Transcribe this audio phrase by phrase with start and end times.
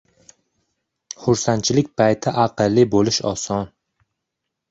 [1.25, 3.69] •Xursandchilik payti aqlli bo‘lish oson.